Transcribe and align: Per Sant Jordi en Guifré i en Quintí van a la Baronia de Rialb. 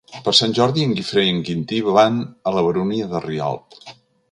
Per 0.27 0.31
Sant 0.35 0.53
Jordi 0.59 0.85
en 0.89 0.95
Guifré 0.99 1.25
i 1.27 1.33
en 1.33 1.43
Quintí 1.51 1.83
van 1.89 2.19
a 2.23 2.55
la 2.57 2.65
Baronia 2.69 3.13
de 3.15 3.25
Rialb. 3.29 3.81